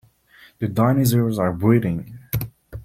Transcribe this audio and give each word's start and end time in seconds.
The 0.57 0.67
dinosaurs 0.67 1.37
are 1.37 1.53
breeding! 1.53 2.17